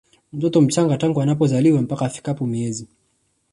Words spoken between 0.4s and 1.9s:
mchanga tangu anapozaliwa